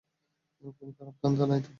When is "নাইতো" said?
1.45-1.69